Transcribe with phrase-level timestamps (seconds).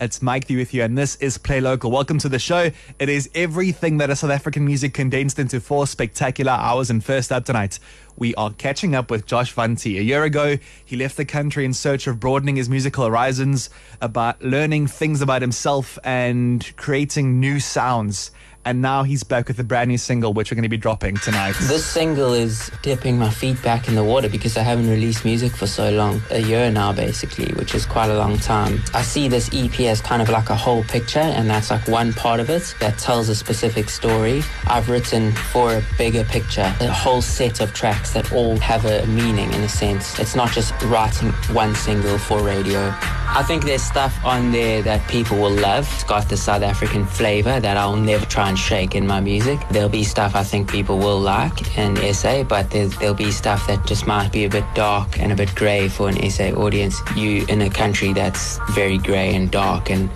[0.00, 1.88] It's Mike Vee with you, and this is Play Local.
[1.88, 2.72] Welcome to the show.
[2.98, 6.90] It is everything that is South African music condensed into four spectacular hours.
[6.90, 7.78] And first up tonight,
[8.16, 10.00] we are catching up with Josh Wantie.
[10.00, 13.70] A year ago, he left the country in search of broadening his musical horizons,
[14.00, 18.32] about learning things about himself and creating new sounds
[18.64, 21.16] and now he's back with a brand new single, which we're going to be dropping
[21.16, 21.54] tonight.
[21.62, 25.52] This single is dipping my feet back in the water because I haven't released music
[25.52, 28.80] for so long, a year now basically, which is quite a long time.
[28.94, 32.12] I see this EP as kind of like a whole picture, and that's like one
[32.12, 34.42] part of it that tells a specific story.
[34.66, 39.06] I've written for a bigger picture, a whole set of tracks that all have a
[39.06, 40.18] meaning in a sense.
[40.18, 42.92] It's not just writing one single for radio.
[43.36, 45.92] I think there's stuff on there that people will love.
[45.92, 49.58] It's got the South African flavor that I'll never try and shake in my music.
[49.72, 53.84] There'll be stuff I think people will like in SA, but there'll be stuff that
[53.86, 57.00] just might be a bit dark and a bit grey for an SA audience.
[57.16, 60.08] You in a country that's very grey and dark and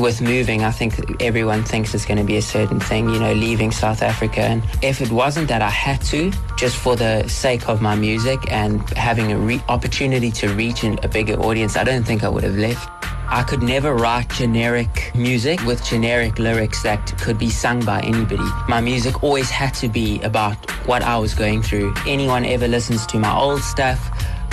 [0.00, 3.32] with moving, I think everyone thinks it's going to be a certain thing, you know,
[3.32, 4.40] leaving South Africa.
[4.40, 8.50] And if it wasn't that I had to, just for the sake of my music
[8.50, 12.44] and having an re- opportunity to reach a bigger audience, I don't think I would
[12.44, 12.88] have left.
[13.32, 18.42] I could never write generic music with generic lyrics that could be sung by anybody.
[18.68, 21.94] My music always had to be about what I was going through.
[22.08, 24.00] Anyone ever listens to my old stuff,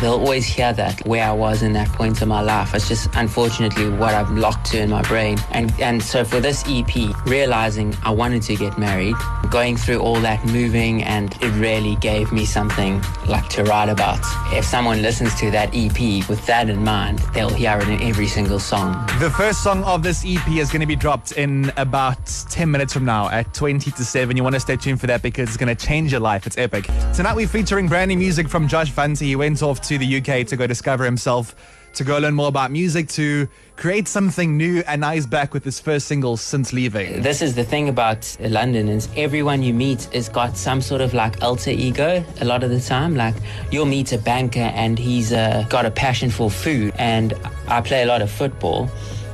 [0.00, 2.74] they'll always hear that where I was in that point of my life.
[2.74, 5.38] It's just unfortunately what I've locked to in my brain.
[5.50, 6.94] And and so for this EP,
[7.26, 9.14] realizing I wanted to get married,
[9.50, 14.20] going through all that moving and it really gave me something like to write about.
[14.52, 18.26] If someone listens to that EP with that in mind, they'll hear it in every
[18.26, 18.92] single song.
[19.18, 22.92] The first song of this EP is going to be dropped in about 10 minutes
[22.92, 24.36] from now at 20 to 7.
[24.36, 26.46] You want to stay tuned for that because it's going to change your life.
[26.46, 26.86] It's epic.
[27.14, 29.26] Tonight we're featuring brand new music from Josh Wantie.
[29.26, 31.54] He went off to the UK to go discover himself,
[31.94, 35.64] to go learn more about music, to create something new, and now he's back with
[35.64, 37.22] his first single since leaving.
[37.22, 41.14] This is the thing about London is everyone you meet has got some sort of
[41.14, 43.16] like alter ego a lot of the time.
[43.16, 43.34] Like
[43.70, 47.34] you'll meet a banker and he's uh, got a passion for food, and
[47.68, 48.90] I play a lot of football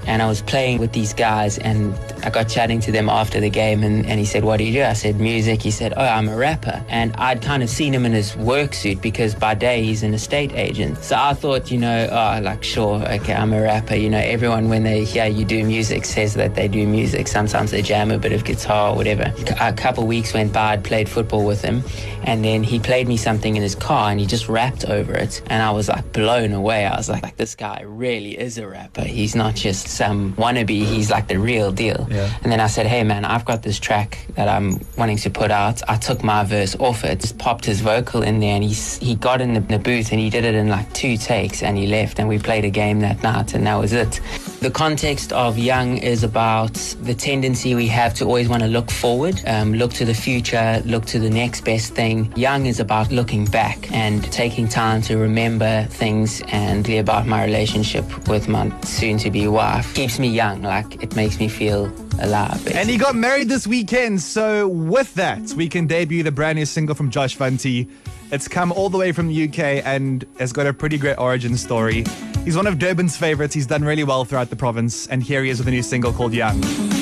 [0.09, 3.51] and I was playing with these guys and I got chatting to them after the
[3.51, 4.85] game and, and he said, What do you do?
[4.85, 5.63] I said, Music.
[5.63, 6.85] He said, Oh, I'm a rapper.
[6.89, 10.15] And I'd kind of seen him in his work suit because by day he's an
[10.15, 10.99] estate agent.
[10.99, 13.95] So I thought, you know, oh, like, sure, okay, I'm a rapper.
[13.95, 17.29] You know, everyone when they hear you do music says that they do music.
[17.29, 19.33] Sometimes they jam a bit of guitar or whatever.
[19.61, 21.83] A couple weeks went by, I'd played football with him
[22.25, 25.41] and then he played me something in his car and he just rapped over it.
[25.47, 26.85] And I was like blown away.
[26.85, 29.03] I was like, like this guy really is a rapper.
[29.03, 32.07] He's not just some wannabe, he's like the real deal.
[32.09, 32.37] Yeah.
[32.43, 35.51] And then I said, hey man, I've got this track that I'm wanting to put
[35.51, 35.83] out.
[35.89, 39.15] I took my verse off it, just popped his vocal in there, and he he
[39.15, 41.87] got in the, the booth and he did it in like two takes, and he
[41.87, 44.21] left, and we played a game that night, and that was it.
[44.61, 48.91] The context of Young is about the tendency we have to always want to look
[48.91, 52.33] forward, um, look to the future, look to the next best thing.
[52.35, 58.05] Young is about looking back and taking time to remember things and about my relationship
[58.29, 59.95] with my soon to be wife.
[59.95, 60.63] Keeps me young.
[60.63, 61.85] Like it makes me feel
[62.21, 62.51] alive.
[62.55, 62.81] Basically.
[62.81, 64.21] And he got married this weekend.
[64.21, 67.89] So with that, we can debut the brand new single from Josh Wantie.
[68.33, 71.57] It's come all the way from the UK and has got a pretty great origin
[71.57, 72.05] story.
[72.45, 73.55] He's one of Durban's favorites.
[73.55, 75.07] He's done really well throughout the province.
[75.07, 76.98] And here he is with a new single called Young.